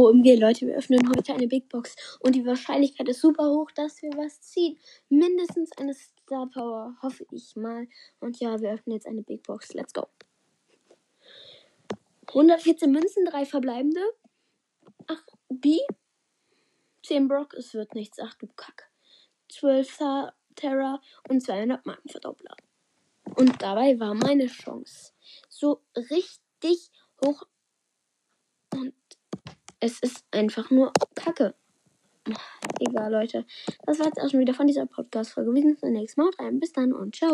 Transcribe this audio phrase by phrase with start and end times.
[0.00, 4.00] OMG, Leute, wir öffnen heute eine Big Box und die Wahrscheinlichkeit ist super hoch, dass
[4.00, 4.78] wir was ziehen.
[5.10, 7.86] Mindestens eine Star Power, hoffe ich mal.
[8.18, 9.74] Und ja, wir öffnen jetzt eine Big Box.
[9.74, 10.06] Let's go.
[12.28, 14.00] 114 Münzen, 3 verbleibende.
[15.06, 15.78] Ach, B.
[17.02, 18.18] 10 Brock, es wird nichts.
[18.20, 18.90] Ach du Kack.
[19.50, 19.98] 12
[20.54, 22.56] Terra und 200 Markenverdoppler.
[23.36, 25.12] Und dabei war meine Chance
[25.50, 26.90] so richtig
[27.22, 27.42] hoch.
[29.80, 31.54] Es ist einfach nur Kacke.
[32.80, 33.46] Egal, Leute.
[33.86, 35.54] Das war jetzt auch schon wieder von dieser Podcast-Folge.
[35.54, 36.30] Wir sehen uns beim nächsten Mal.
[36.52, 37.28] Bis dann und ciao.